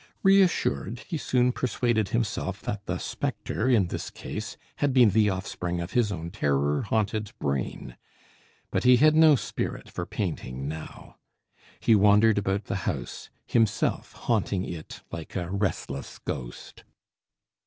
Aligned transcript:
Reassured, 0.23 1.01
he 1.07 1.17
soon 1.19 1.51
persuaded 1.51 2.09
himself 2.09 2.59
that 2.63 2.87
the 2.87 2.97
spectre 2.97 3.69
in 3.69 3.89
this 3.89 4.09
case 4.09 4.57
had 4.77 4.93
been 4.93 5.11
the 5.11 5.29
offspring 5.29 5.79
of 5.79 5.91
his 5.91 6.11
own 6.11 6.31
terror 6.31 6.81
haunted 6.81 7.31
brain. 7.37 7.95
But 8.71 8.83
he 8.83 8.97
had 8.97 9.13
no 9.13 9.35
spirit 9.35 9.91
for 9.91 10.07
painting 10.07 10.67
now. 10.67 11.17
He 11.79 11.93
wandered 11.93 12.39
about 12.39 12.63
the 12.63 12.77
house, 12.89 13.29
himself 13.45 14.13
haunting 14.13 14.65
it 14.65 15.01
like 15.11 15.35
a 15.35 15.51
restless 15.51 16.17
ghost. 16.17 16.83